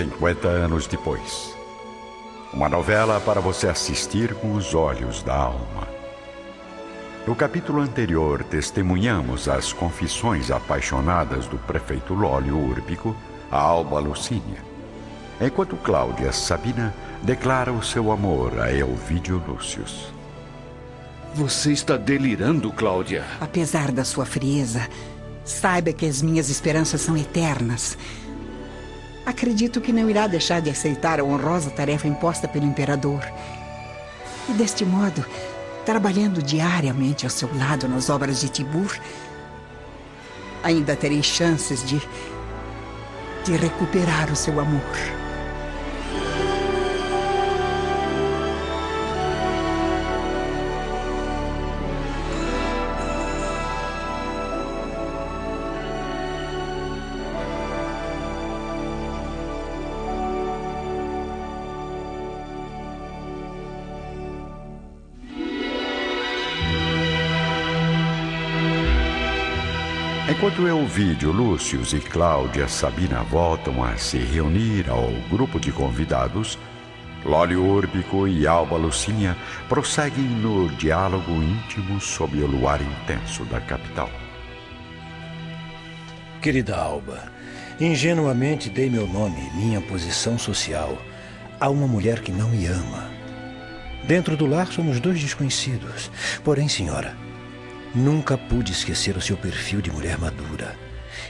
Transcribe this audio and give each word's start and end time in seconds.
50 0.00 0.48
anos 0.48 0.86
depois. 0.86 1.54
Uma 2.54 2.70
novela 2.70 3.20
para 3.20 3.38
você 3.38 3.68
assistir 3.68 4.32
com 4.32 4.54
os 4.54 4.74
olhos 4.74 5.22
da 5.22 5.34
alma. 5.34 5.86
No 7.26 7.34
capítulo 7.34 7.82
anterior, 7.82 8.42
testemunhamos 8.42 9.46
as 9.46 9.74
confissões 9.74 10.50
apaixonadas 10.50 11.46
do 11.46 11.58
prefeito 11.58 12.14
Lólio 12.14 12.58
Úrbico 12.58 13.14
a 13.50 13.58
Alba 13.58 13.98
Lucínia, 13.98 14.64
enquanto 15.38 15.76
Cláudia 15.76 16.32
Sabina 16.32 16.94
declara 17.22 17.70
o 17.70 17.82
seu 17.82 18.10
amor 18.10 18.58
a 18.58 18.72
Elvídio 18.72 19.42
Lúcius. 19.46 20.14
Você 21.34 21.72
está 21.72 21.98
delirando, 21.98 22.72
Cláudia. 22.72 23.22
Apesar 23.38 23.92
da 23.92 24.04
sua 24.04 24.24
frieza, 24.24 24.88
saiba 25.44 25.92
que 25.92 26.06
as 26.06 26.22
minhas 26.22 26.48
esperanças 26.48 27.02
são 27.02 27.18
eternas. 27.18 27.98
Acredito 29.24 29.80
que 29.80 29.92
não 29.92 30.08
irá 30.08 30.26
deixar 30.26 30.60
de 30.60 30.70
aceitar 30.70 31.20
a 31.20 31.24
honrosa 31.24 31.70
tarefa 31.70 32.08
imposta 32.08 32.48
pelo 32.48 32.64
imperador. 32.64 33.22
E 34.48 34.52
deste 34.52 34.84
modo, 34.84 35.24
trabalhando 35.84 36.42
diariamente 36.42 37.26
ao 37.26 37.30
seu 37.30 37.48
lado 37.56 37.88
nas 37.88 38.08
obras 38.08 38.40
de 38.40 38.48
Tibur, 38.48 38.98
ainda 40.62 40.96
terei 40.96 41.22
chances 41.22 41.84
de. 41.84 42.00
de 43.44 43.56
recuperar 43.56 44.30
o 44.30 44.36
seu 44.36 44.58
amor. 44.58 45.19
Enquanto 70.40 70.66
Elvídio, 70.66 71.32
Lúcius 71.32 71.92
e 71.92 72.00
Cláudia 72.00 72.66
Sabina 72.66 73.22
voltam 73.22 73.84
a 73.84 73.98
se 73.98 74.16
reunir 74.16 74.88
ao 74.88 75.10
grupo 75.28 75.60
de 75.60 75.70
convidados, 75.70 76.58
Lólio 77.26 77.62
Úrbico 77.62 78.26
e 78.26 78.46
Alba 78.46 78.78
Lucínia 78.78 79.36
prosseguem 79.68 80.24
no 80.24 80.70
diálogo 80.76 81.30
íntimo 81.30 82.00
sob 82.00 82.38
o 82.38 82.46
luar 82.46 82.80
intenso 82.80 83.44
da 83.44 83.60
capital. 83.60 84.08
Querida 86.40 86.74
Alba, 86.74 87.30
ingenuamente 87.78 88.70
dei 88.70 88.88
meu 88.88 89.06
nome 89.06 89.50
minha 89.54 89.82
posição 89.82 90.38
social 90.38 90.96
a 91.60 91.68
uma 91.68 91.86
mulher 91.86 92.20
que 92.20 92.32
não 92.32 92.48
me 92.48 92.64
ama. 92.64 93.10
Dentro 94.06 94.38
do 94.38 94.46
lar 94.46 94.68
somos 94.68 95.00
dois 95.00 95.20
desconhecidos. 95.20 96.10
Porém, 96.42 96.66
senhora, 96.66 97.14
Nunca 97.94 98.38
pude 98.38 98.70
esquecer 98.70 99.16
o 99.16 99.20
seu 99.20 99.36
perfil 99.36 99.80
de 99.80 99.90
mulher 99.90 100.16
madura. 100.16 100.78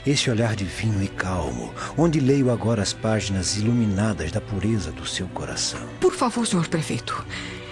Esse 0.05 0.29
olhar 0.29 0.55
divino 0.55 1.03
e 1.03 1.07
calmo, 1.07 1.73
onde 1.97 2.19
leio 2.19 2.51
agora 2.51 2.83
as 2.83 2.93
páginas 2.93 3.57
iluminadas 3.57 4.31
da 4.31 4.39
pureza 4.39 4.91
do 4.91 5.05
seu 5.05 5.27
coração. 5.29 5.81
Por 5.99 6.13
favor, 6.13 6.45
senhor 6.45 6.67
prefeito. 6.67 7.25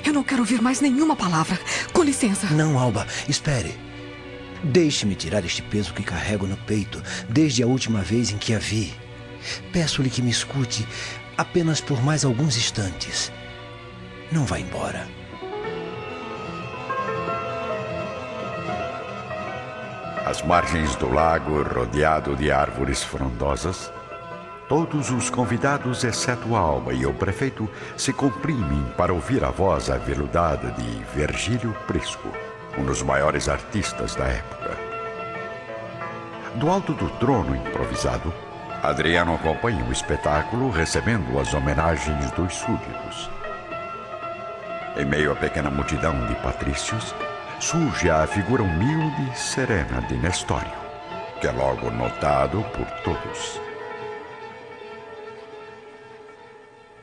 Eu 0.04 0.12
não 0.12 0.24
quero 0.24 0.42
ouvir 0.42 0.60
mais 0.60 0.82
nenhuma 0.82 1.16
palavra. 1.16 1.60
Com 1.94 2.02
licença. 2.02 2.48
Não, 2.48 2.80
Alba, 2.80 3.06
espere. 3.28 3.78
Deixe-me 4.64 5.14
tirar 5.14 5.46
este 5.46 5.62
peso 5.62 5.94
que 5.94 6.02
carrego 6.02 6.48
no 6.48 6.58
peito 6.58 7.02
desde 7.30 7.62
a 7.62 7.68
última 7.68 8.02
vez 8.02 8.32
em 8.32 8.38
que 8.40 8.56
a 8.56 8.60
vi. 8.60 8.92
Peço-lhe 9.72 10.10
que 10.10 10.22
me 10.22 10.32
escute 10.32 10.88
apenas 11.38 11.80
por 11.80 12.02
mais 12.02 12.26
alguns 12.26 12.58
instantes. 12.58 13.32
Não 14.32 14.46
vá 14.46 14.60
embora. 14.60 15.19
Às 20.30 20.44
margens 20.44 20.96
do 20.96 21.12
lago, 21.12 21.64
rodeado 21.64 22.36
de 22.36 22.52
árvores 22.52 23.04
frondosas, 23.04 23.92
todos 24.68 25.10
os 25.10 25.28
convidados, 25.28 26.04
exceto 26.04 26.56
Alba 26.56 26.94
e 26.94 27.04
o 27.04 27.12
prefeito, 27.12 27.68
se 27.98 28.14
comprimem 28.14 28.86
para 28.96 29.12
ouvir 29.12 29.44
a 29.44 29.50
voz 29.50 29.90
aveludada 29.90 30.70
de 30.74 31.04
Virgílio 31.16 31.76
Prisco, 31.88 32.30
um 32.78 32.86
dos 32.86 33.02
maiores 33.02 33.50
artistas 33.50 34.14
da 34.14 34.26
época. 34.26 34.78
Do 36.58 36.70
alto 36.70 36.94
do 36.94 37.10
trono 37.18 37.56
improvisado, 37.56 38.32
Adriano 38.84 39.34
acompanha 39.34 39.84
o 39.84 39.92
espetáculo 39.92 40.70
recebendo 40.70 41.40
as 41.40 41.56
homenagens 41.56 42.30
dos 42.34 42.54
súditos. 42.54 43.32
Em 44.96 45.06
meio 45.06 45.32
à 45.32 45.36
pequena 45.36 45.72
multidão 45.72 46.14
de 46.28 46.36
patrícios, 46.36 47.16
surge 47.60 48.10
a 48.10 48.26
figura 48.26 48.64
humilde 48.64 49.32
e 49.34 49.38
serena 49.38 50.02
de 50.08 50.16
Nestório, 50.16 50.72
que 51.42 51.48
é 51.48 51.52
logo 51.52 51.92
notado 51.92 52.64
por 52.76 52.86
todos. 53.04 53.60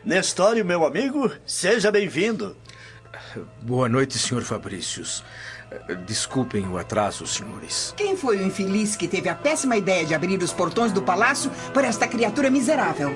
Nestório, 0.05 0.65
meu 0.65 0.87
amigo, 0.87 1.31
seja 1.45 1.91
bem-vindo. 1.91 2.57
Boa 3.61 3.89
noite, 3.89 4.19
Sr. 4.19 4.43
Fabricius. 4.43 5.23
Desculpem 6.07 6.67
o 6.69 6.79
atraso, 6.79 7.27
senhores. 7.27 7.93
Quem 7.97 8.17
foi 8.17 8.39
o 8.39 8.47
infeliz 8.47 8.97
que 8.97 9.09
teve 9.09 9.29
a 9.29 9.35
péssima 9.35 9.77
ideia 9.77 10.07
de 10.07 10.15
abrir 10.15 10.41
os 10.43 10.53
portões 10.53 10.93
do 10.93 11.03
palácio 11.03 11.51
para 11.75 11.89
esta 11.89 12.07
criatura 12.07 12.51
miserável? 12.51 13.15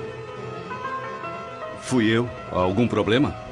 Fui 1.81 2.07
eu. 2.07 2.29
Algum 2.51 2.87
problema? 2.87 3.50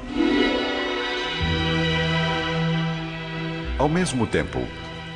Ao 3.79 3.87
mesmo 3.87 4.27
tempo, 4.27 4.59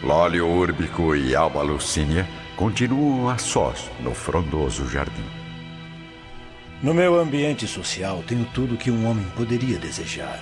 Lólio 0.01 0.47
Úrbico 0.47 1.13
e 1.13 1.35
Alba 1.35 1.62
Lucínia 1.62 2.25
continuam 2.56 3.28
a 3.28 3.38
sós 3.38 3.91
no 4.00 4.16
frondoso 4.16 4.88
jardim. 4.88 5.25
No 6.81 6.94
meu 6.94 7.19
ambiente 7.19 7.68
social, 7.68 8.24
tenho 8.25 8.46
tudo 8.53 8.78
que 8.78 8.90
um 8.90 9.06
homem 9.06 9.25
poderia 9.35 9.78
desejar: 9.78 10.41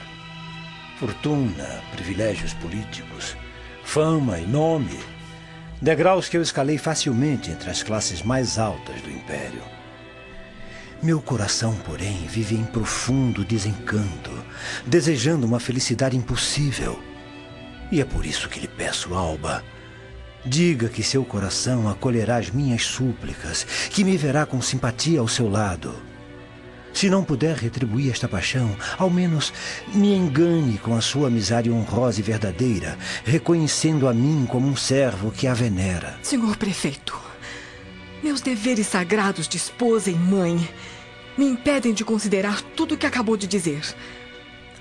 fortuna, 1.00 1.82
privilégios 1.94 2.54
políticos, 2.54 3.36
fama 3.84 4.38
e 4.38 4.46
nome. 4.46 5.00
Degraus 5.82 6.30
que 6.30 6.38
eu 6.38 6.44
escalei 6.44 6.78
facilmente 6.78 7.50
entre 7.50 7.72
as 7.72 7.82
classes 7.82 8.22
mais 8.22 8.60
altas 8.60 9.02
do 9.02 9.10
império. 9.10 9.64
Meu 11.02 11.20
coração, 11.20 11.76
porém, 11.84 12.28
vive 12.28 12.54
em 12.54 12.66
profundo 12.66 13.44
desencanto, 13.44 14.32
desejando 14.86 15.48
uma 15.48 15.60
felicidade 15.60 16.16
impossível 16.16 17.02
e 17.92 18.00
é 18.00 18.06
por 18.06 18.26
isso 18.26 18.48
que 18.48 18.60
lhe 18.60 18.68
peço, 18.68 19.14
Alba. 19.14 19.64
Diga 20.46 20.90
que 20.90 21.04
seu 21.04 21.24
coração 21.24 21.88
acolherá 21.88 22.38
as 22.38 22.50
minhas 22.50 22.84
súplicas, 22.84 23.64
que 23.90 24.04
me 24.04 24.18
verá 24.18 24.46
com 24.46 24.62
simpatia 24.62 25.20
ao 25.20 25.28
seu 25.28 25.50
lado. 25.50 25.94
Se 26.94 27.10
não 27.10 27.24
puder 27.24 27.56
retribuir 27.56 28.12
esta 28.12 28.28
paixão, 28.28 28.76
ao 28.98 29.10
menos 29.10 29.54
me 29.94 30.14
engane 30.14 30.78
com 30.78 30.96
a 30.96 31.02
sua 31.02 31.28
amizade 31.28 31.70
honrosa 31.70 32.20
e 32.20 32.24
verdadeira, 32.24 32.98
reconhecendo 33.24 34.08
a 34.08 34.14
mim 34.14 34.46
como 34.50 34.68
um 34.68 34.76
servo 34.76 35.32
que 35.32 35.48
a 35.48 35.54
venera. 35.54 36.18
Senhor 36.22 36.58
prefeito, 36.58 37.18
meus 38.22 38.42
deveres 38.42 38.88
sagrados 38.88 39.48
de 39.48 39.58
esposa 39.58 40.10
e 40.10 40.16
mãe 40.16 40.68
me 41.38 41.46
impedem 41.46 41.94
de 41.94 42.04
considerar 42.04 42.62
tudo 42.62 42.96
o 42.96 42.98
que 42.98 43.06
acabou 43.06 43.38
de 43.38 43.48
dizer. 43.48 43.82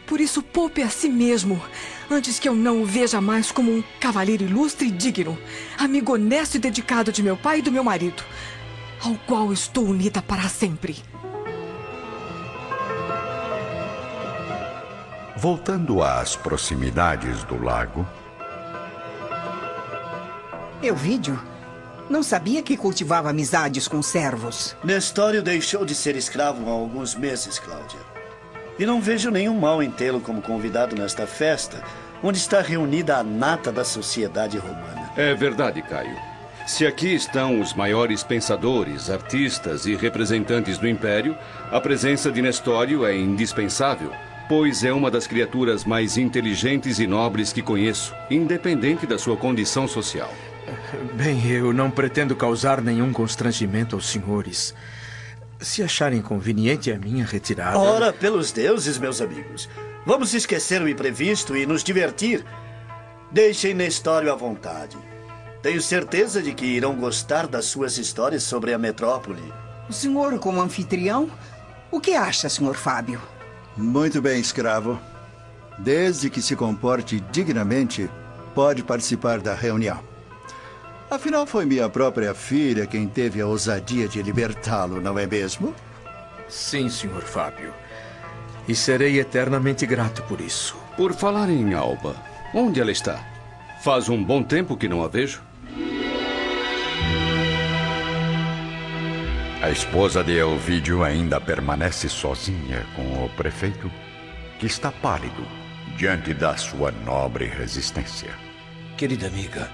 Por 0.04 0.20
isso, 0.20 0.42
poupe 0.42 0.82
a 0.82 0.88
si 0.88 1.08
mesmo, 1.08 1.62
antes 2.10 2.38
que 2.38 2.48
eu 2.48 2.54
não 2.54 2.82
o 2.82 2.86
veja 2.86 3.20
mais 3.20 3.52
como 3.52 3.70
um 3.70 3.82
cavalheiro 4.00 4.44
ilustre 4.44 4.88
e 4.88 4.90
digno, 4.90 5.38
amigo 5.78 6.12
honesto 6.12 6.56
e 6.56 6.58
dedicado 6.58 7.12
de 7.12 7.22
meu 7.22 7.36
pai 7.36 7.60
e 7.60 7.62
do 7.62 7.70
meu 7.70 7.84
marido, 7.84 8.22
ao 9.00 9.14
qual 9.26 9.52
estou 9.52 9.84
unida 9.84 10.20
para 10.20 10.48
sempre. 10.48 10.96
Voltando 15.36 16.02
às 16.02 16.36
proximidades 16.36 17.44
do 17.44 17.62
lago. 17.62 18.06
Euvídio, 20.82 21.40
não 22.10 22.22
sabia 22.22 22.62
que 22.62 22.76
cultivava 22.76 23.30
amizades 23.30 23.86
com 23.86 24.02
servos. 24.02 24.76
Nestório 24.82 25.42
deixou 25.42 25.84
de 25.84 25.94
ser 25.94 26.16
escravo 26.16 26.68
há 26.68 26.72
alguns 26.72 27.14
meses, 27.14 27.58
Cláudia. 27.58 28.19
E 28.80 28.86
não 28.86 28.98
vejo 28.98 29.30
nenhum 29.30 29.60
mal 29.60 29.82
em 29.82 29.90
tê-lo 29.90 30.22
como 30.22 30.40
convidado 30.40 30.96
nesta 30.96 31.26
festa, 31.26 31.82
onde 32.22 32.38
está 32.38 32.62
reunida 32.62 33.18
a 33.18 33.22
nata 33.22 33.70
da 33.70 33.84
sociedade 33.84 34.56
romana. 34.56 35.10
É 35.18 35.34
verdade, 35.34 35.82
Caio. 35.82 36.16
Se 36.66 36.86
aqui 36.86 37.14
estão 37.14 37.60
os 37.60 37.74
maiores 37.74 38.22
pensadores, 38.22 39.10
artistas 39.10 39.84
e 39.84 39.94
representantes 39.94 40.78
do 40.78 40.88
Império, 40.88 41.36
a 41.70 41.78
presença 41.78 42.32
de 42.32 42.40
Nestório 42.40 43.04
é 43.04 43.14
indispensável, 43.14 44.12
pois 44.48 44.82
é 44.82 44.90
uma 44.90 45.10
das 45.10 45.26
criaturas 45.26 45.84
mais 45.84 46.16
inteligentes 46.16 46.98
e 46.98 47.06
nobres 47.06 47.52
que 47.52 47.60
conheço, 47.60 48.14
independente 48.30 49.06
da 49.06 49.18
sua 49.18 49.36
condição 49.36 49.86
social. 49.86 50.32
Bem, 51.12 51.46
eu 51.50 51.74
não 51.74 51.90
pretendo 51.90 52.34
causar 52.34 52.80
nenhum 52.80 53.12
constrangimento 53.12 53.94
aos 53.94 54.08
senhores. 54.08 54.74
Se 55.60 55.82
acharem 55.82 56.22
conveniente 56.22 56.90
a 56.90 56.98
minha 56.98 57.24
retirada. 57.24 57.78
Ora, 57.78 58.12
pelos 58.12 58.50
deuses, 58.50 58.98
meus 58.98 59.20
amigos. 59.20 59.68
Vamos 60.06 60.32
esquecer 60.32 60.80
o 60.80 60.88
imprevisto 60.88 61.56
e 61.56 61.66
nos 61.66 61.84
divertir. 61.84 62.44
Deixem 63.30 63.74
Nestório 63.74 64.32
à 64.32 64.34
vontade. 64.34 64.96
Tenho 65.62 65.80
certeza 65.82 66.42
de 66.42 66.54
que 66.54 66.64
irão 66.64 66.96
gostar 66.96 67.46
das 67.46 67.66
suas 67.66 67.98
histórias 67.98 68.42
sobre 68.42 68.72
a 68.72 68.78
metrópole. 68.78 69.42
O 69.88 69.92
senhor, 69.92 70.38
como 70.38 70.60
anfitrião, 70.60 71.30
o 71.90 72.00
que 72.00 72.14
acha, 72.14 72.48
senhor 72.48 72.74
Fábio? 72.74 73.20
Muito 73.76 74.22
bem, 74.22 74.40
escravo. 74.40 74.98
Desde 75.78 76.30
que 76.30 76.40
se 76.40 76.56
comporte 76.56 77.20
dignamente, 77.30 78.08
pode 78.54 78.82
participar 78.82 79.40
da 79.40 79.54
reunião. 79.54 80.09
Afinal, 81.10 81.44
foi 81.44 81.64
minha 81.64 81.88
própria 81.88 82.32
filha 82.34 82.86
quem 82.86 83.08
teve 83.08 83.40
a 83.40 83.46
ousadia 83.46 84.06
de 84.06 84.22
libertá-lo, 84.22 85.00
não 85.00 85.18
é 85.18 85.26
mesmo? 85.26 85.74
Sim, 86.48 86.88
senhor 86.88 87.22
Fábio. 87.22 87.74
E 88.68 88.76
serei 88.76 89.18
eternamente 89.18 89.84
grato 89.86 90.22
por 90.22 90.40
isso. 90.40 90.76
Por 90.96 91.12
falar 91.12 91.50
em 91.50 91.74
Alba, 91.74 92.14
onde 92.54 92.80
ela 92.80 92.92
está? 92.92 93.24
Faz 93.82 94.08
um 94.08 94.22
bom 94.22 94.40
tempo 94.42 94.76
que 94.76 94.88
não 94.88 95.02
a 95.02 95.08
vejo. 95.08 95.42
A 99.62 99.68
esposa 99.68 100.22
de 100.22 100.36
Elvídio 100.38 101.02
ainda 101.02 101.40
permanece 101.40 102.08
sozinha 102.08 102.86
com 102.94 103.24
o 103.24 103.28
prefeito, 103.30 103.90
que 104.60 104.66
está 104.66 104.92
pálido 104.92 105.44
diante 105.96 106.32
da 106.32 106.56
sua 106.56 106.92
nobre 106.92 107.46
resistência. 107.46 108.30
Querida 108.96 109.26
amiga, 109.26 109.68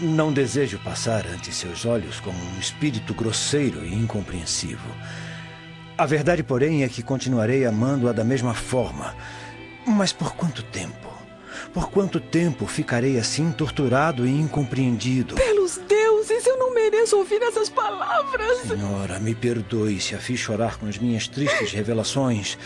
não 0.00 0.32
desejo 0.32 0.78
passar 0.78 1.26
ante 1.26 1.52
seus 1.52 1.84
olhos 1.84 2.20
como 2.20 2.38
um 2.38 2.58
espírito 2.58 3.14
grosseiro 3.14 3.84
e 3.84 3.94
incompreensivo. 3.94 4.88
A 5.96 6.06
verdade, 6.06 6.42
porém, 6.42 6.84
é 6.84 6.88
que 6.88 7.02
continuarei 7.02 7.64
amando-a 7.64 8.12
da 8.12 8.22
mesma 8.22 8.54
forma. 8.54 9.16
Mas 9.86 10.12
por 10.12 10.34
quanto 10.34 10.62
tempo? 10.62 11.08
Por 11.72 11.90
quanto 11.90 12.20
tempo 12.20 12.66
ficarei 12.66 13.18
assim 13.18 13.50
torturado 13.50 14.26
e 14.26 14.30
incompreendido? 14.30 15.34
Pelos 15.34 15.78
deuses, 15.78 16.46
eu 16.46 16.58
não 16.58 16.72
mereço 16.72 17.16
ouvir 17.16 17.42
essas 17.42 17.68
palavras. 17.68 18.58
Senhora, 18.60 19.18
me 19.18 19.34
perdoe 19.34 20.00
se 20.00 20.14
a 20.14 20.18
fiz 20.18 20.38
chorar 20.38 20.76
com 20.78 20.86
as 20.86 20.98
minhas 20.98 21.26
tristes 21.26 21.72
revelações. 21.72 22.56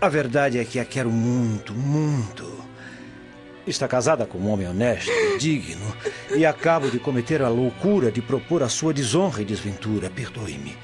A 0.00 0.08
verdade 0.08 0.58
é 0.58 0.64
que 0.64 0.78
a 0.78 0.84
quero 0.84 1.10
muito, 1.10 1.72
muito. 1.72 2.47
Está 3.68 3.86
casada 3.86 4.24
com 4.24 4.38
um 4.38 4.50
homem 4.50 4.66
honesto 4.66 5.12
digno 5.38 5.94
e 6.34 6.46
acabo 6.46 6.90
de 6.90 6.98
cometer 6.98 7.42
a 7.42 7.50
loucura 7.50 8.10
de 8.10 8.22
propor 8.22 8.62
a 8.62 8.68
sua 8.68 8.94
desonra 8.94 9.42
e 9.42 9.44
desventura. 9.44 10.08
Perdoe-me. 10.08 10.74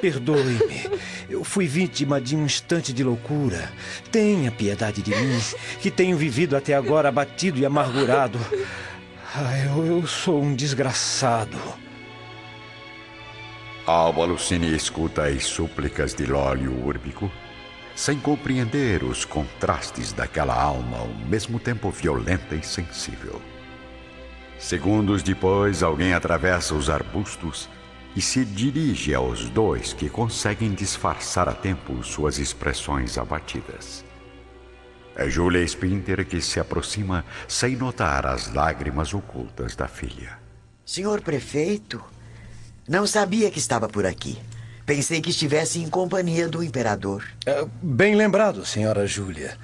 Perdoe-me. 0.00 1.00
Eu 1.28 1.42
fui 1.42 1.66
vítima 1.66 2.20
de 2.20 2.36
um 2.36 2.44
instante 2.44 2.92
de 2.92 3.02
loucura. 3.02 3.72
Tenha 4.12 4.52
piedade 4.52 5.02
de 5.02 5.10
mim, 5.10 5.40
que 5.80 5.90
tenho 5.90 6.16
vivido 6.16 6.56
até 6.56 6.74
agora 6.74 7.08
abatido 7.08 7.58
e 7.58 7.66
amargurado. 7.66 8.38
Ah, 9.34 9.58
eu, 9.58 9.84
eu 9.84 10.06
sou 10.06 10.40
um 10.40 10.54
desgraçado. 10.54 11.58
Alba 13.84 14.24
Lucini 14.26 14.72
escuta 14.76 15.24
as 15.24 15.44
súplicas 15.44 16.14
de 16.14 16.24
Lólio 16.26 16.72
Úrbico 16.86 17.28
sem 17.94 18.18
compreender 18.18 19.02
os 19.02 19.24
contrastes 19.24 20.12
daquela 20.12 20.54
alma 20.54 20.98
ao 20.98 21.08
mesmo 21.08 21.58
tempo 21.58 21.90
violenta 21.90 22.54
e 22.54 22.62
sensível. 22.62 23.40
Segundos 24.58 25.22
depois, 25.22 25.82
alguém 25.82 26.14
atravessa 26.14 26.74
os 26.74 26.88
arbustos 26.88 27.68
e 28.14 28.20
se 28.20 28.44
dirige 28.44 29.14
aos 29.14 29.48
dois 29.48 29.92
que 29.92 30.08
conseguem 30.08 30.72
disfarçar 30.72 31.48
a 31.48 31.52
tempo 31.52 32.02
suas 32.02 32.38
expressões 32.38 33.18
abatidas. 33.18 34.04
É 35.14 35.28
Julia 35.28 35.66
Spinter 35.66 36.24
que 36.26 36.40
se 36.40 36.58
aproxima 36.58 37.24
sem 37.46 37.76
notar 37.76 38.24
as 38.26 38.52
lágrimas 38.52 39.12
ocultas 39.12 39.76
da 39.76 39.86
filha. 39.86 40.38
Senhor 40.84 41.20
prefeito, 41.20 42.02
não 42.88 43.06
sabia 43.06 43.50
que 43.50 43.58
estava 43.58 43.88
por 43.88 44.06
aqui. 44.06 44.38
Pensei 44.84 45.20
que 45.20 45.30
estivesse 45.30 45.78
em 45.78 45.88
companhia 45.88 46.48
do 46.48 46.62
imperador. 46.62 47.24
É, 47.46 47.64
bem 47.80 48.16
lembrado, 48.16 48.66
senhora 48.66 49.06
Júlia. 49.06 49.56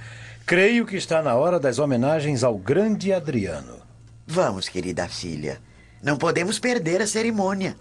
Creio 0.47 0.87
que 0.87 0.97
está 0.97 1.21
na 1.21 1.35
hora 1.35 1.59
das 1.59 1.79
homenagens 1.79 2.45
ao 2.45 2.57
grande 2.57 3.13
Adriano. 3.13 3.79
Vamos, 4.27 4.69
querida 4.69 5.09
filha. 5.09 5.61
Não 6.03 6.17
podemos 6.17 6.59
perder 6.59 7.03
a 7.03 7.07
cerimônia. 7.07 7.77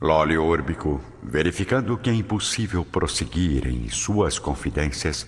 Lólio 0.00 0.44
Úrbico, 0.44 1.00
verificando 1.22 1.98
que 1.98 2.10
é 2.10 2.14
impossível 2.14 2.84
prosseguir 2.84 3.66
em 3.66 3.88
suas 3.88 4.38
confidências, 4.38 5.26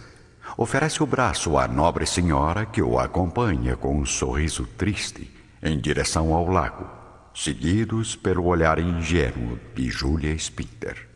oferece 0.57 1.03
o 1.03 1.07
braço 1.07 1.59
à 1.59 1.67
nobre 1.67 2.07
senhora 2.07 2.65
que 2.65 2.81
o 2.81 2.99
acompanha 2.99 3.77
com 3.77 3.99
um 3.99 4.07
sorriso 4.07 4.67
triste 4.79 5.31
em 5.63 5.81
direção 5.81 6.33
ao 6.33 6.47
lago 6.47 7.06
seguidos 7.37 8.17
pelo 8.17 8.47
olhar 8.47 8.79
ingênuo 8.79 9.61
de 9.75 9.91
Julia 9.91 10.35
Spinter. 10.39 11.07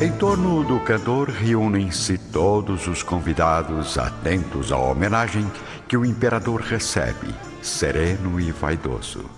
Em 0.00 0.12
torno 0.12 0.62
do 0.62 0.78
cantor 0.80 1.28
reúnem-se 1.28 2.18
todos 2.18 2.86
os 2.86 3.02
convidados 3.02 3.98
atentos 3.98 4.70
à 4.70 4.78
homenagem 4.78 5.44
que 5.88 5.96
o 5.96 6.04
imperador 6.04 6.60
recebe, 6.60 7.34
sereno 7.60 8.40
e 8.40 8.52
vaidoso. 8.52 9.28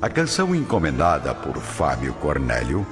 A 0.00 0.08
canção 0.08 0.54
encomendada 0.54 1.34
por 1.34 1.58
Fábio 1.58 2.14
Cornélio 2.14 2.86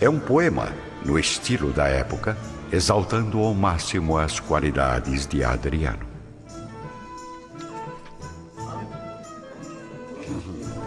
é 0.00 0.08
um 0.08 0.18
poema 0.18 0.72
no 1.04 1.18
estilo 1.18 1.70
da 1.70 1.86
época 1.86 2.34
exaltando 2.72 3.38
ao 3.40 3.54
máximo 3.54 4.18
as 4.18 4.38
qualidades 4.40 5.26
de 5.26 5.42
Adriano. 5.42 6.06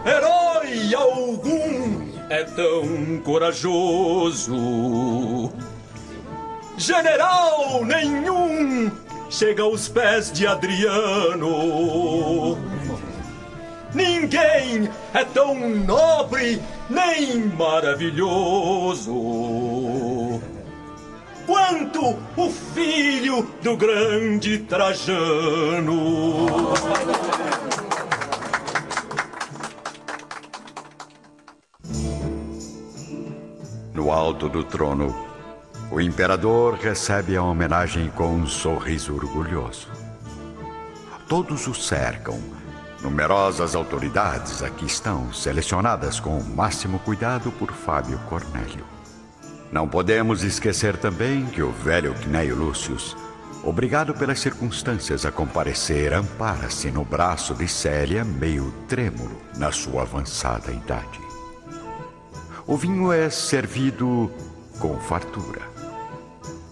Herói 0.05 0.93
algum 0.95 2.07
é 2.29 2.43
tão 2.43 3.19
corajoso. 3.23 4.55
General 6.77 7.83
nenhum 7.85 8.91
chega 9.29 9.63
aos 9.63 9.87
pés 9.87 10.31
de 10.31 10.47
Adriano. 10.47 11.47
Ninguém 13.93 14.89
é 15.13 15.23
tão 15.25 15.69
nobre 15.69 16.61
nem 16.89 17.45
maravilhoso 17.47 19.11
quanto 21.51 22.17
o 22.37 22.49
filho 22.49 23.45
do 23.61 23.75
grande 23.75 24.59
Trajano. 24.59 26.29
No 33.93 34.11
alto 34.13 34.47
do 34.47 34.63
trono, 34.63 35.13
o 35.91 35.99
imperador 35.99 36.75
recebe 36.75 37.35
a 37.35 37.43
homenagem 37.43 38.09
com 38.11 38.29
um 38.33 38.47
sorriso 38.47 39.13
orgulhoso. 39.13 39.89
Todos 41.27 41.67
o 41.67 41.73
cercam. 41.73 42.39
Numerosas 43.01 43.75
autoridades 43.75 44.63
aqui 44.63 44.85
estão, 44.85 45.33
selecionadas 45.33 46.17
com 46.17 46.37
o 46.37 46.43
máximo 46.55 46.99
cuidado 46.99 47.51
por 47.51 47.73
Fábio 47.73 48.17
Cornélio. 48.29 49.00
Não 49.71 49.87
podemos 49.87 50.43
esquecer 50.43 50.97
também 50.97 51.45
que 51.45 51.63
o 51.63 51.71
velho 51.71 52.13
Cneio 52.23 52.57
Lúcius, 52.57 53.15
obrigado 53.63 54.13
pelas 54.13 54.41
circunstâncias 54.41 55.25
a 55.25 55.31
comparecer, 55.31 56.13
ampara-se 56.13 56.91
no 56.91 57.05
braço 57.05 57.55
de 57.55 57.69
Célia, 57.69 58.25
meio 58.25 58.73
trêmulo 58.89 59.41
na 59.55 59.71
sua 59.71 60.01
avançada 60.01 60.73
idade. 60.73 61.21
O 62.67 62.75
vinho 62.75 63.13
é 63.13 63.29
servido 63.29 64.29
com 64.77 64.99
fartura. 64.99 65.61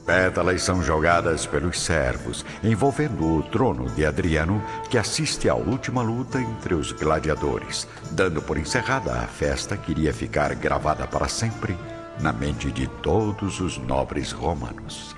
Pétalas 0.05 0.61
são 0.63 0.83
jogadas 0.83 1.45
pelos 1.45 1.79
servos, 1.79 2.43
envolvendo 2.61 3.37
o 3.37 3.43
trono 3.43 3.89
de 3.91 4.05
Adriano, 4.05 4.61
que 4.89 4.97
assiste 4.97 5.47
à 5.47 5.55
última 5.55 6.01
luta 6.01 6.41
entre 6.41 6.73
os 6.73 6.91
gladiadores, 6.91 7.87
dando 8.11 8.41
por 8.41 8.57
encerrada 8.57 9.13
a 9.13 9.27
festa 9.27 9.77
que 9.77 9.91
iria 9.91 10.13
ficar 10.13 10.53
gravada 10.55 11.07
para 11.07 11.29
sempre 11.29 11.77
na 12.19 12.33
mente 12.33 12.71
de 12.71 12.87
todos 12.87 13.59
os 13.59 13.77
nobres 13.77 14.31
romanos. 14.31 15.15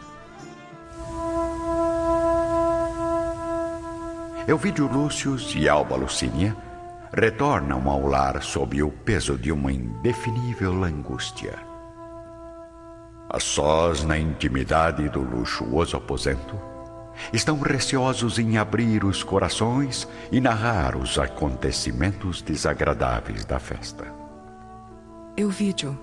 Elvídio 4.48 4.88
Lúcius 4.88 5.53
e 5.55 5.70
Alba 5.70 5.96
Lucínia 5.96 6.55
retornam 7.13 7.89
ao 7.89 8.08
lar 8.08 8.41
sob 8.41 8.81
o 8.81 8.89
peso 8.89 9.38
de 9.38 9.51
uma 9.51 9.72
indefinível 9.72 10.84
angústia. 10.84 11.60
A 13.29 13.39
sós 13.39 14.03
na 14.03 14.17
intimidade 14.17 15.08
do 15.10 15.22
luxuoso 15.22 15.96
aposento, 15.96 16.72
estão 17.31 17.60
receosos 17.60 18.39
em 18.39 18.58
abrir 18.58 19.03
os 19.03 19.24
corações 19.24 20.08
e 20.31 20.41
narrar 20.41 20.96
os 20.98 21.17
acontecimentos 21.20 22.41
desagradáveis 22.41 23.46
da 23.46 23.60
festa. 23.60 24.05
Euvídio, 25.38 25.98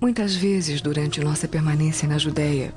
muitas 0.00 0.34
vezes 0.34 0.80
durante 0.80 1.20
nossa 1.20 1.46
permanência 1.46 2.08
na 2.08 2.16
Judéia, 2.16 2.72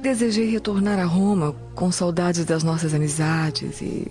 desejei 0.00 0.48
retornar 0.50 0.98
a 0.98 1.04
Roma 1.04 1.56
com 1.74 1.90
saudades 1.90 2.44
das 2.44 2.62
nossas 2.62 2.94
amizades 2.94 3.80
e, 3.80 4.06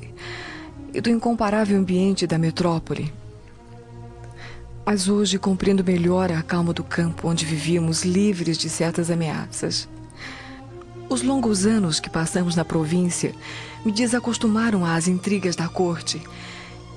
e 0.93 0.99
do 0.99 1.09
incomparável 1.09 1.79
ambiente 1.79 2.27
da 2.27 2.37
metrópole. 2.37 3.13
Mas 4.85 5.07
hoje 5.07 5.39
compreendo 5.39 5.83
melhor 5.83 6.29
a 6.29 6.41
calma 6.41 6.73
do 6.73 6.83
campo 6.83 7.29
onde 7.29 7.45
vivíamos 7.45 8.03
livres 8.03 8.57
de 8.57 8.69
certas 8.69 9.09
ameaças. 9.09 9.87
Os 11.07 11.21
longos 11.21 11.65
anos 11.65 12.01
que 12.01 12.09
passamos 12.09 12.55
na 12.55 12.65
província 12.65 13.33
me 13.85 13.93
desacostumaram 13.93 14.85
às 14.85 15.07
intrigas 15.07 15.55
da 15.55 15.69
corte. 15.69 16.21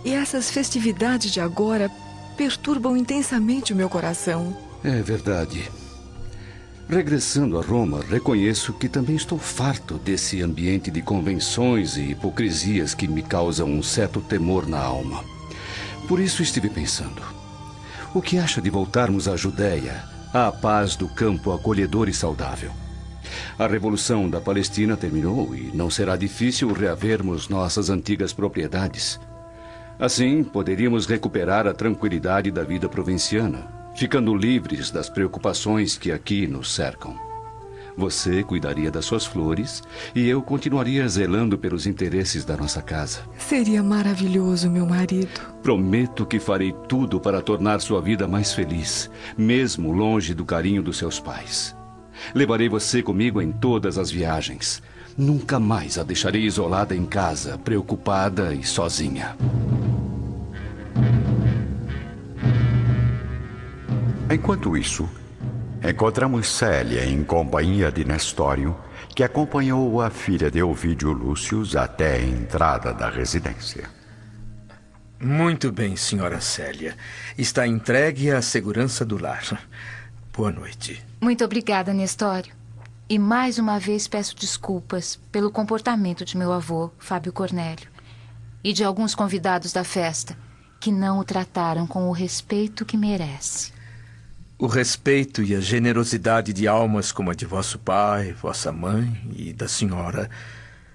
E 0.04 0.12
essas 0.12 0.50
festividades 0.50 1.30
de 1.30 1.40
agora 1.40 1.90
perturbam 2.36 2.96
intensamente 2.96 3.72
o 3.72 3.76
meu 3.76 3.88
coração. 3.88 4.56
É 4.84 5.02
verdade. 5.02 5.70
Regressando 6.88 7.58
a 7.58 7.62
Roma, 7.62 8.00
reconheço 8.08 8.72
que 8.72 8.88
também 8.88 9.16
estou 9.16 9.38
farto 9.38 9.94
desse 9.94 10.40
ambiente 10.40 10.88
de 10.88 11.02
convenções 11.02 11.96
e 11.96 12.10
hipocrisias 12.10 12.94
que 12.94 13.08
me 13.08 13.22
causam 13.22 13.68
um 13.68 13.82
certo 13.82 14.20
temor 14.20 14.68
na 14.68 14.78
alma. 14.78 15.24
Por 16.06 16.20
isso 16.20 16.42
estive 16.42 16.70
pensando: 16.70 17.20
o 18.14 18.22
que 18.22 18.38
acha 18.38 18.62
de 18.62 18.70
voltarmos 18.70 19.26
à 19.26 19.36
Judéia, 19.36 20.04
à 20.32 20.52
paz 20.52 20.94
do 20.94 21.08
campo 21.08 21.52
acolhedor 21.52 22.08
e 22.08 22.14
saudável? 22.14 22.70
A 23.58 23.66
Revolução 23.66 24.30
da 24.30 24.40
Palestina 24.40 24.96
terminou 24.96 25.54
e 25.54 25.72
não 25.74 25.90
será 25.90 26.16
difícil 26.16 26.72
reavermos 26.72 27.48
nossas 27.48 27.90
antigas 27.90 28.32
propriedades. 28.32 29.18
Assim, 29.98 30.44
poderíamos 30.44 31.06
recuperar 31.06 31.66
a 31.66 31.72
tranquilidade 31.72 32.50
da 32.50 32.62
vida 32.62 32.88
provinciana, 32.88 33.66
ficando 33.94 34.34
livres 34.34 34.90
das 34.90 35.08
preocupações 35.08 35.96
que 35.96 36.12
aqui 36.12 36.46
nos 36.46 36.74
cercam. 36.74 37.16
Você 37.96 38.42
cuidaria 38.42 38.90
das 38.90 39.06
suas 39.06 39.24
flores 39.24 39.82
e 40.14 40.28
eu 40.28 40.42
continuaria 40.42 41.08
zelando 41.08 41.56
pelos 41.56 41.86
interesses 41.86 42.44
da 42.44 42.54
nossa 42.54 42.82
casa. 42.82 43.20
Seria 43.38 43.82
maravilhoso, 43.82 44.70
meu 44.70 44.84
marido. 44.84 45.40
Prometo 45.62 46.26
que 46.26 46.38
farei 46.38 46.74
tudo 46.86 47.18
para 47.18 47.40
tornar 47.40 47.80
sua 47.80 48.02
vida 48.02 48.28
mais 48.28 48.52
feliz, 48.52 49.10
mesmo 49.36 49.92
longe 49.92 50.34
do 50.34 50.44
carinho 50.44 50.82
dos 50.82 50.98
seus 50.98 51.18
pais. 51.18 51.74
Levarei 52.34 52.68
você 52.68 53.02
comigo 53.02 53.40
em 53.40 53.50
todas 53.50 53.96
as 53.96 54.10
viagens. 54.10 54.82
Nunca 55.16 55.58
mais 55.58 55.96
a 55.96 56.02
deixarei 56.02 56.42
isolada 56.42 56.94
em 56.94 57.06
casa, 57.06 57.56
preocupada 57.56 58.52
e 58.52 58.62
sozinha. 58.62 59.35
Enquanto 64.30 64.76
isso, 64.76 65.08
encontramos 65.82 66.49
Célia 66.49 67.06
em 67.06 67.25
companhia 67.25 67.90
de 67.90 68.04
Nestório, 68.04 68.76
que 69.14 69.23
acompanhou 69.25 70.02
a 70.02 70.11
filha 70.11 70.50
de 70.50 70.62
Ovídio 70.62 71.12
Lúcio 71.12 71.62
até 71.78 72.16
a 72.16 72.23
entrada 72.23 72.92
da 72.92 73.08
residência. 73.08 73.88
Muito 75.18 75.73
bem, 75.73 75.96
senhora 75.96 76.42
Célia. 76.42 76.94
Está 77.38 77.66
entregue 77.66 78.30
à 78.30 78.42
segurança 78.42 79.02
do 79.02 79.16
lar. 79.16 79.58
Boa 80.37 80.52
noite. 80.52 81.02
Muito 81.20 81.42
obrigada, 81.42 81.94
Nestório. 81.94 82.55
E 83.08 83.20
mais 83.20 83.56
uma 83.56 83.78
vez 83.78 84.08
peço 84.08 84.34
desculpas 84.34 85.14
pelo 85.30 85.48
comportamento 85.48 86.25
de 86.25 86.36
meu 86.36 86.52
avô, 86.52 86.90
Fábio 86.98 87.32
Cornélio, 87.32 87.88
e 88.64 88.72
de 88.72 88.82
alguns 88.82 89.14
convidados 89.14 89.72
da 89.72 89.84
festa, 89.84 90.36
que 90.80 90.90
não 90.90 91.20
o 91.20 91.25
trataram 91.25 91.86
com 91.86 92.08
o 92.08 92.12
respeito 92.12 92.84
que 92.84 92.96
merece. 92.96 93.72
O 94.58 94.66
respeito 94.66 95.40
e 95.40 95.54
a 95.54 95.60
generosidade 95.60 96.52
de 96.52 96.66
almas 96.66 97.12
como 97.12 97.30
a 97.30 97.34
de 97.34 97.46
vosso 97.46 97.78
pai, 97.78 98.32
vossa 98.32 98.72
mãe 98.72 99.30
e 99.36 99.52
da 99.52 99.68
senhora 99.68 100.28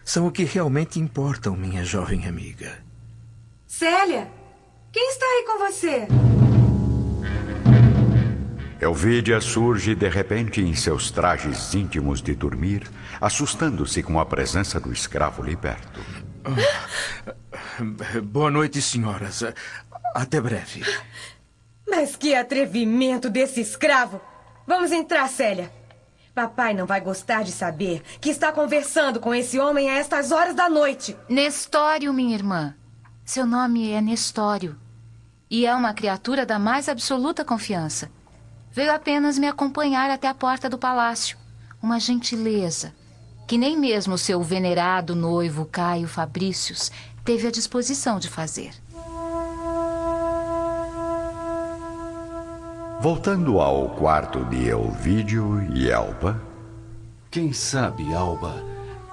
são 0.03 0.27
o 0.27 0.31
que 0.31 0.43
realmente 0.43 0.99
importam, 0.99 1.55
minha 1.55 1.85
jovem 1.85 2.27
amiga. 2.27 2.83
Célia, 3.65 4.29
quem 4.91 5.09
está 5.11 5.25
aí 5.25 5.45
com 5.45 5.59
você? 5.59 6.07
Elvídia 8.81 9.39
surge 9.39 9.93
de 9.93 10.09
repente 10.09 10.59
em 10.59 10.73
seus 10.73 11.11
trajes 11.11 11.71
íntimos 11.75 12.19
de 12.19 12.33
dormir, 12.33 12.89
assustando-se 13.21 14.01
com 14.01 14.19
a 14.19 14.25
presença 14.25 14.79
do 14.79 14.91
escravo 14.91 15.43
liberto. 15.43 16.03
Boa 18.23 18.49
noite, 18.49 18.81
senhoras. 18.81 19.43
Até 20.15 20.41
breve. 20.41 20.83
Mas 21.87 22.15
que 22.15 22.33
atrevimento 22.33 23.29
desse 23.29 23.61
escravo! 23.61 24.19
Vamos 24.65 24.91
entrar, 24.91 25.29
Célia. 25.29 25.71
Papai 26.33 26.73
não 26.73 26.87
vai 26.87 27.01
gostar 27.01 27.43
de 27.43 27.51
saber 27.51 28.01
que 28.19 28.31
está 28.31 28.51
conversando 28.51 29.19
com 29.19 29.31
esse 29.31 29.59
homem 29.59 29.91
a 29.91 29.99
estas 29.99 30.31
horas 30.31 30.55
da 30.55 30.67
noite. 30.67 31.15
Nestório, 31.29 32.11
minha 32.11 32.33
irmã. 32.33 32.73
Seu 33.23 33.45
nome 33.45 33.91
é 33.91 34.01
Nestório. 34.01 34.75
E 35.51 35.67
é 35.67 35.75
uma 35.75 35.93
criatura 35.93 36.47
da 36.47 36.57
mais 36.57 36.89
absoluta 36.89 37.45
confiança. 37.45 38.09
Veio 38.73 38.93
apenas 38.93 39.37
me 39.37 39.47
acompanhar 39.47 40.09
até 40.09 40.27
a 40.27 40.33
porta 40.33 40.69
do 40.69 40.77
palácio. 40.77 41.37
Uma 41.81 41.99
gentileza 41.99 42.93
que 43.47 43.57
nem 43.57 43.77
mesmo 43.77 44.17
seu 44.17 44.41
venerado 44.41 45.13
noivo 45.13 45.65
Caio 45.65 46.07
Fabrícios 46.07 46.89
teve 47.25 47.47
a 47.47 47.51
disposição 47.51 48.17
de 48.17 48.29
fazer. 48.29 48.71
Voltando 53.01 53.59
ao 53.59 53.89
quarto 53.89 54.45
de 54.45 54.69
Elvídio 54.69 55.67
e 55.73 55.89
Elba. 55.89 56.41
Quem 57.29 57.51
sabe, 57.51 58.13
Alba, 58.13 58.63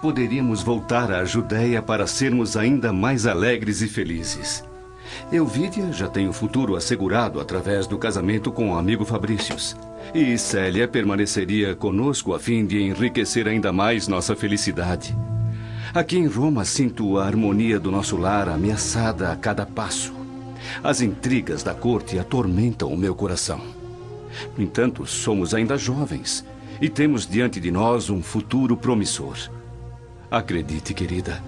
poderíamos 0.01 0.63
voltar 0.63 1.11
à 1.11 1.25
Judéia 1.25 1.83
para 1.83 2.07
sermos 2.07 2.57
ainda 2.57 2.93
mais 2.93 3.27
alegres 3.27 3.81
e 3.81 3.89
felizes. 3.89 4.68
Euvídia 5.33 5.93
já 5.93 6.09
tem 6.09 6.29
o 6.29 6.33
futuro 6.33 6.77
assegurado 6.77 7.41
através 7.41 7.87
do 7.87 7.99
casamento 7.99 8.51
com 8.51 8.73
o 8.73 8.77
amigo 8.77 9.05
Fabrícios. 9.05 9.77
E 10.15 10.39
Célia 10.39 10.89
permaneceria 10.89 11.75
conosco 11.75 12.35
a 12.35 12.39
fim 12.39 12.65
de 12.67 12.83
enriquecer 12.83 13.47
ainda 13.47 13.73
mais 13.73 14.09
nossa 14.09 14.35
felicidade. 14.35 15.17
Aqui 15.95 16.19
em 16.19 16.27
Roma 16.27 16.65
sinto 16.65 17.19
a 17.19 17.27
harmonia 17.27 17.81
do 17.81 17.91
nosso 17.91 18.17
lar 18.17 18.49
ameaçada 18.49 19.33
a 19.33 19.37
cada 19.37 19.65
passo. 19.65 20.13
As 20.83 21.01
intrigas 21.01 21.63
da 21.63 21.75
corte 21.75 22.19
atormentam 22.19 22.93
o 22.93 22.97
meu 22.97 23.15
coração. 23.15 23.61
No 24.57 24.63
entanto, 24.63 25.07
somos 25.07 25.55
ainda 25.55 25.77
jovens 25.77 26.45
e 26.81 26.89
temos 26.89 27.27
diante 27.27 27.59
de 27.59 27.71
nós 27.71 28.11
um 28.11 28.23
futuro 28.23 28.77
promissor. 28.77 29.37
Acredite, 30.31 30.93
querida, 30.93 31.43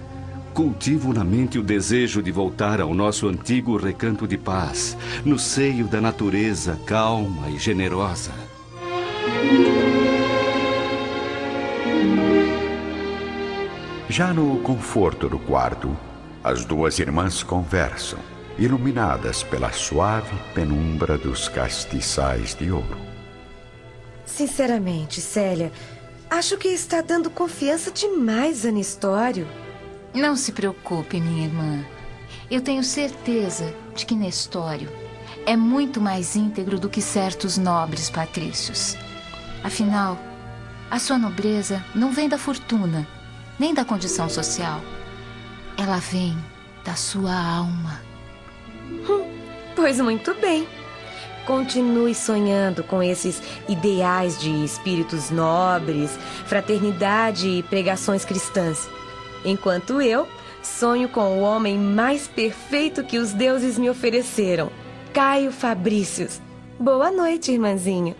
Cultivo 0.53 1.13
na 1.13 1.23
mente 1.23 1.57
o 1.57 1.63
desejo 1.63 2.21
de 2.21 2.29
voltar 2.29 2.81
ao 2.81 2.93
nosso 2.93 3.27
antigo 3.29 3.77
recanto 3.77 4.27
de 4.27 4.37
paz, 4.37 4.97
no 5.23 5.39
seio 5.39 5.87
da 5.87 6.01
natureza 6.01 6.77
calma 6.85 7.49
e 7.49 7.57
generosa. 7.57 8.31
Já 14.09 14.33
no 14.33 14.59
conforto 14.59 15.29
do 15.29 15.39
quarto, 15.39 15.97
as 16.43 16.65
duas 16.65 16.99
irmãs 16.99 17.43
conversam, 17.43 18.19
iluminadas 18.59 19.43
pela 19.43 19.71
suave 19.71 20.35
penumbra 20.53 21.17
dos 21.17 21.47
castiçais 21.47 22.53
de 22.53 22.69
ouro. 22.73 22.97
Sinceramente, 24.25 25.21
Célia, 25.21 25.71
acho 26.29 26.57
que 26.57 26.67
está 26.67 26.99
dando 26.99 27.29
confiança 27.29 27.89
demais 27.89 28.65
a 28.65 28.71
Nestório. 28.71 29.60
Não 30.13 30.35
se 30.35 30.51
preocupe, 30.51 31.21
minha 31.21 31.45
irmã. 31.45 31.85
Eu 32.49 32.61
tenho 32.61 32.83
certeza 32.83 33.73
de 33.95 34.05
que 34.05 34.13
Nestório 34.13 34.89
é 35.45 35.55
muito 35.55 36.01
mais 36.01 36.35
íntegro 36.35 36.77
do 36.77 36.89
que 36.89 37.01
certos 37.01 37.57
nobres 37.57 38.09
patrícios. 38.09 38.97
Afinal, 39.63 40.19
a 40.89 40.99
sua 40.99 41.17
nobreza 41.17 41.83
não 41.95 42.11
vem 42.11 42.27
da 42.27 42.37
fortuna, 42.37 43.07
nem 43.57 43.73
da 43.73 43.85
condição 43.85 44.27
social. 44.27 44.81
Ela 45.77 45.97
vem 45.97 46.37
da 46.83 46.95
sua 46.95 47.33
alma. 47.33 48.01
Hum, 48.89 49.25
pois 49.75 50.01
muito 50.01 50.33
bem. 50.35 50.67
Continue 51.45 52.13
sonhando 52.13 52.83
com 52.83 53.01
esses 53.01 53.41
ideais 53.69 54.37
de 54.39 54.49
espíritos 54.63 55.29
nobres, 55.29 56.11
fraternidade 56.45 57.47
e 57.47 57.63
pregações 57.63 58.25
cristãs. 58.25 58.89
Enquanto 59.43 60.01
eu 60.01 60.27
sonho 60.61 61.09
com 61.09 61.39
o 61.39 61.41
homem 61.41 61.77
mais 61.77 62.27
perfeito 62.27 63.03
que 63.03 63.17
os 63.17 63.33
deuses 63.33 63.77
me 63.77 63.89
ofereceram, 63.89 64.69
Caio 65.13 65.51
Fabrícios. 65.51 66.39
Boa 66.79 67.11
noite, 67.11 67.51
irmãzinha. 67.51 68.15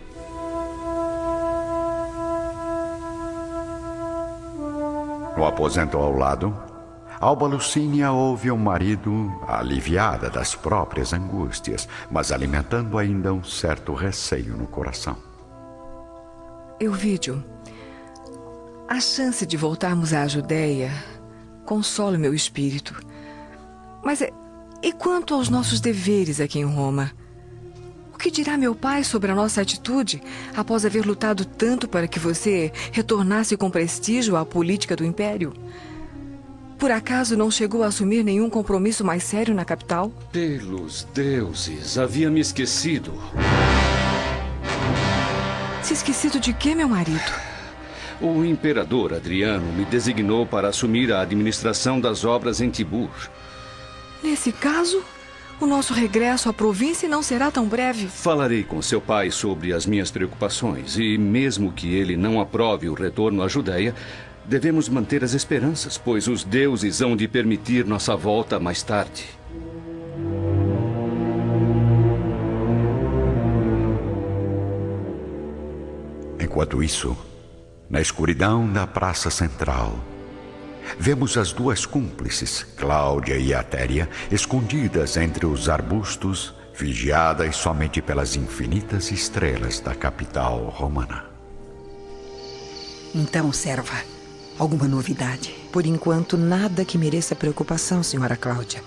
No 5.36 5.46
aposento 5.46 5.96
ao 5.96 6.12
lado, 6.12 6.56
Alba 7.20 7.46
Lucínia 7.46 8.12
ouve 8.12 8.50
o 8.50 8.56
marido 8.58 9.32
aliviada 9.46 10.28
das 10.28 10.54
próprias 10.54 11.12
angústias, 11.12 11.88
mas 12.10 12.32
alimentando 12.32 12.98
ainda 12.98 13.32
um 13.32 13.42
certo 13.44 13.94
receio 13.94 14.56
no 14.56 14.66
coração. 14.66 15.16
Euvídio, 16.80 17.42
a 18.88 19.00
chance 19.00 19.46
de 19.46 19.56
voltarmos 19.56 20.12
à 20.12 20.26
Judéia 20.26 20.90
consola 21.64 22.18
meu 22.18 22.34
espírito. 22.34 23.00
Mas 24.04 24.20
é, 24.20 24.30
e 24.82 24.92
quanto 24.92 25.34
aos 25.34 25.48
nossos 25.48 25.80
deveres 25.80 26.40
aqui 26.40 26.58
em 26.58 26.64
Roma? 26.64 27.12
O 28.12 28.18
que 28.18 28.30
dirá 28.30 28.56
meu 28.56 28.74
pai 28.74 29.04
sobre 29.04 29.30
a 29.30 29.34
nossa 29.34 29.60
atitude 29.60 30.22
após 30.56 30.84
haver 30.84 31.06
lutado 31.06 31.44
tanto 31.44 31.88
para 31.88 32.08
que 32.08 32.18
você 32.18 32.72
retornasse 32.90 33.56
com 33.56 33.70
prestígio 33.70 34.36
à 34.36 34.44
política 34.44 34.96
do 34.96 35.04
império? 35.04 35.52
Por 36.78 36.90
acaso 36.90 37.36
não 37.36 37.48
chegou 37.48 37.84
a 37.84 37.86
assumir 37.86 38.24
nenhum 38.24 38.50
compromisso 38.50 39.04
mais 39.04 39.22
sério 39.22 39.54
na 39.54 39.64
capital? 39.64 40.12
Pelos 40.32 41.06
deuses, 41.14 41.96
havia 41.96 42.28
me 42.28 42.40
esquecido. 42.40 43.12
Se 45.80 45.94
esquecido 45.94 46.40
de 46.40 46.52
quê, 46.52 46.74
meu 46.74 46.88
marido? 46.88 47.51
O 48.22 48.44
imperador 48.44 49.12
Adriano 49.12 49.66
me 49.72 49.84
designou 49.84 50.46
para 50.46 50.68
assumir 50.68 51.12
a 51.12 51.20
administração 51.20 52.00
das 52.00 52.24
obras 52.24 52.60
em 52.60 52.70
Tibur. 52.70 53.10
Nesse 54.22 54.52
caso, 54.52 55.02
o 55.60 55.66
nosso 55.66 55.92
regresso 55.92 56.48
à 56.48 56.52
província 56.52 57.08
não 57.08 57.22
será 57.22 57.50
tão 57.50 57.66
breve. 57.66 58.06
Falarei 58.06 58.62
com 58.62 58.80
seu 58.80 59.00
pai 59.00 59.30
sobre 59.32 59.72
as 59.72 59.84
minhas 59.84 60.10
preocupações 60.10 60.96
e, 60.96 61.18
mesmo 61.18 61.72
que 61.72 61.92
ele 61.92 62.16
não 62.16 62.40
aprove 62.40 62.88
o 62.88 62.94
retorno 62.94 63.42
à 63.42 63.48
Judéia, 63.48 63.94
Devemos 64.44 64.88
manter 64.88 65.22
as 65.22 65.34
esperanças, 65.34 65.96
pois 65.96 66.26
os 66.26 66.42
deuses 66.42 67.00
hão 67.00 67.16
de 67.16 67.28
permitir 67.28 67.86
nossa 67.86 68.16
volta 68.16 68.58
mais 68.58 68.82
tarde. 68.82 69.24
Enquanto 76.40 76.82
isso, 76.82 77.16
na 77.92 78.00
escuridão 78.00 78.66
da 78.72 78.86
praça 78.86 79.30
central, 79.30 79.96
vemos 80.98 81.36
as 81.36 81.52
duas 81.52 81.86
cúmplices, 81.86 82.66
Cláudia 82.76 83.36
e 83.36 83.54
Atéria, 83.54 84.08
escondidas 84.32 85.16
entre 85.16 85.46
os 85.46 85.68
arbustos, 85.68 86.52
vigiadas 86.74 87.54
somente 87.54 88.02
pelas 88.02 88.34
infinitas 88.34 89.12
estrelas 89.12 89.78
da 89.78 89.94
capital 89.94 90.64
romana. 90.70 91.26
Então, 93.14 93.52
serva, 93.52 94.02
Alguma 94.58 94.86
novidade? 94.86 95.54
Por 95.72 95.86
enquanto, 95.86 96.36
nada 96.36 96.84
que 96.84 96.98
mereça 96.98 97.34
preocupação, 97.34 98.02
senhora 98.02 98.36
Cláudia. 98.36 98.82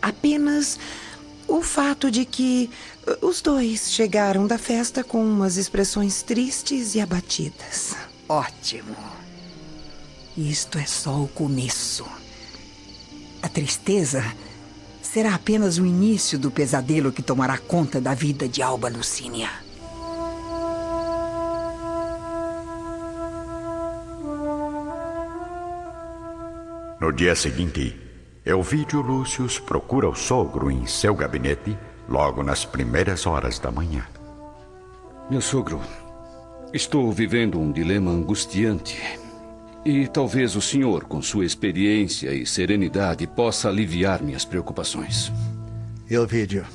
Apenas 0.00 0.78
o 1.46 1.62
fato 1.62 2.10
de 2.10 2.24
que 2.24 2.70
uh, 3.06 3.26
os 3.26 3.40
dois 3.40 3.90
chegaram 3.90 4.46
da 4.46 4.58
festa 4.58 5.02
com 5.02 5.24
umas 5.24 5.56
expressões 5.56 6.22
tristes 6.22 6.94
e 6.94 7.00
abatidas. 7.00 7.96
Ótimo. 8.28 8.94
Isto 10.36 10.78
é 10.78 10.84
só 10.84 11.22
o 11.22 11.28
começo. 11.28 12.06
A 13.42 13.48
tristeza 13.48 14.22
será 15.00 15.34
apenas 15.34 15.78
o 15.78 15.86
início 15.86 16.38
do 16.38 16.50
pesadelo 16.50 17.10
que 17.10 17.22
tomará 17.22 17.56
conta 17.56 18.00
da 18.00 18.12
vida 18.12 18.46
de 18.46 18.62
Alba 18.62 18.90
Lucínia. 18.90 19.48
No 27.00 27.12
dia 27.12 27.34
seguinte, 27.34 27.96
Elvídio 28.44 29.00
Lúcius 29.00 29.58
procura 29.58 30.08
o 30.08 30.14
sogro 30.14 30.70
em 30.70 30.84
seu 30.84 31.14
gabinete 31.14 31.78
logo 32.08 32.42
nas 32.42 32.64
primeiras 32.64 33.26
horas 33.26 33.58
da 33.58 33.70
manhã. 33.70 34.06
Meu 35.30 35.40
sogro, 35.40 35.80
estou 36.72 37.10
vivendo 37.10 37.58
um 37.58 37.72
dilema 37.72 38.10
angustiante. 38.10 39.00
E 39.84 40.06
talvez 40.06 40.54
o 40.54 40.60
senhor, 40.60 41.04
com 41.04 41.22
sua 41.22 41.44
experiência 41.44 42.32
e 42.34 42.44
serenidade, 42.44 43.26
possa 43.26 43.68
aliviar 43.68 44.22
minhas 44.22 44.44
preocupações. 44.44 45.32
Elvídio, 46.10 46.66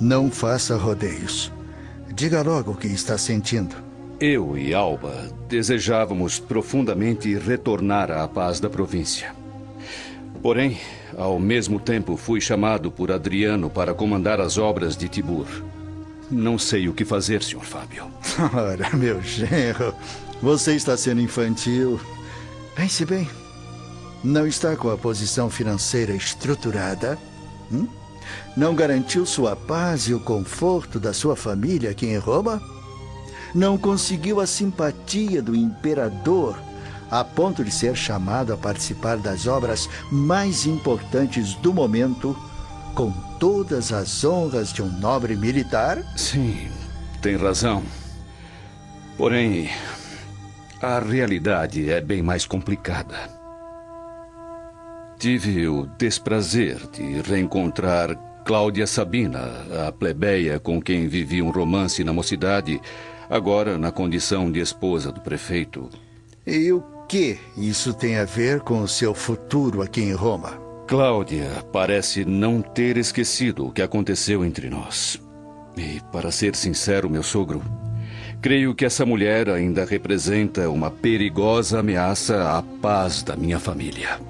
não 0.00 0.30
faça 0.30 0.76
rodeios. 0.76 1.52
Diga 2.14 2.42
logo 2.42 2.72
o 2.72 2.76
que 2.76 2.86
está 2.86 3.18
sentindo. 3.18 3.76
Eu 4.20 4.56
e 4.56 4.72
Alba 4.72 5.28
desejávamos 5.48 6.38
profundamente 6.38 7.36
retornar 7.36 8.10
à 8.10 8.26
paz 8.26 8.60
da 8.60 8.70
província. 8.70 9.34
Porém, 10.40 10.78
ao 11.16 11.38
mesmo 11.38 11.80
tempo 11.80 12.16
fui 12.16 12.40
chamado 12.40 12.90
por 12.90 13.10
Adriano 13.10 13.68
para 13.68 13.92
comandar 13.92 14.40
as 14.40 14.56
obras 14.56 14.96
de 14.96 15.08
Tibur. 15.08 15.46
Não 16.30 16.58
sei 16.58 16.88
o 16.88 16.94
que 16.94 17.04
fazer, 17.04 17.42
Sr. 17.42 17.60
Fábio. 17.60 18.10
Ora, 18.54 18.94
meu 18.96 19.20
genro, 19.20 19.94
você 20.42 20.74
está 20.74 20.96
sendo 20.96 21.20
infantil. 21.20 22.00
Pense 22.74 23.04
bem. 23.04 23.28
Não 24.22 24.46
está 24.46 24.74
com 24.74 24.90
a 24.90 24.96
posição 24.96 25.50
financeira 25.50 26.14
estruturada? 26.14 27.18
Hum? 27.70 27.86
Não 28.56 28.74
garantiu 28.74 29.26
sua 29.26 29.54
paz 29.54 30.08
e 30.08 30.14
o 30.14 30.20
conforto 30.20 30.98
da 30.98 31.12
sua 31.12 31.36
família 31.36 31.90
aqui 31.90 32.06
em 32.06 32.18
Roma? 32.18 32.62
Não 33.54 33.76
conseguiu 33.76 34.40
a 34.40 34.46
simpatia 34.46 35.42
do 35.42 35.54
imperador 35.54 36.58
a 37.10 37.22
ponto 37.22 37.62
de 37.62 37.70
ser 37.70 37.94
chamado 37.94 38.52
a 38.52 38.56
participar 38.56 39.18
das 39.18 39.46
obras 39.46 39.88
mais 40.10 40.66
importantes 40.66 41.54
do 41.54 41.72
momento, 41.72 42.36
com 42.94 43.10
todas 43.38 43.92
as 43.92 44.24
honras 44.24 44.72
de 44.72 44.82
um 44.82 44.88
nobre 45.00 45.36
militar? 45.36 46.02
Sim, 46.16 46.68
tem 47.20 47.36
razão. 47.36 47.82
Porém, 49.16 49.68
a 50.80 50.98
realidade 51.00 51.90
é 51.90 52.00
bem 52.00 52.22
mais 52.22 52.46
complicada. 52.46 53.16
Tive 55.18 55.66
o 55.68 55.86
desprazer 55.98 56.78
de 56.90 57.20
reencontrar 57.22 58.16
Cláudia 58.44 58.86
Sabina, 58.86 59.50
a 59.86 59.92
plebeia 59.92 60.60
com 60.60 60.80
quem 60.80 61.08
vivi 61.08 61.40
um 61.40 61.50
romance 61.50 62.04
na 62.04 62.12
mocidade, 62.12 62.80
agora 63.30 63.78
na 63.78 63.90
condição 63.90 64.52
de 64.52 64.60
esposa 64.60 65.10
do 65.10 65.20
prefeito. 65.20 65.88
E 66.46 66.70
o 66.70 66.82
que 67.08 67.38
isso 67.56 67.94
tem 67.94 68.18
a 68.18 68.24
ver 68.24 68.60
com 68.60 68.82
o 68.82 68.88
seu 68.88 69.14
futuro 69.14 69.80
aqui 69.80 70.02
em 70.02 70.12
Roma? 70.12 70.63
Cláudia 70.86 71.64
parece 71.72 72.26
não 72.26 72.60
ter 72.60 72.98
esquecido 72.98 73.66
o 73.66 73.72
que 73.72 73.80
aconteceu 73.80 74.44
entre 74.44 74.68
nós. 74.68 75.18
E, 75.76 76.00
para 76.12 76.30
ser 76.30 76.54
sincero, 76.54 77.08
meu 77.08 77.22
sogro, 77.22 77.62
creio 78.42 78.74
que 78.74 78.84
essa 78.84 79.06
mulher 79.06 79.48
ainda 79.48 79.84
representa 79.86 80.68
uma 80.68 80.90
perigosa 80.90 81.80
ameaça 81.80 82.50
à 82.50 82.62
paz 82.62 83.22
da 83.22 83.34
minha 83.34 83.58
família. 83.58 84.20